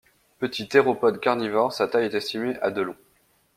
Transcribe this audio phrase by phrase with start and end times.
[0.39, 2.95] Petit théropode carnivore, sa taille est estimée à de long.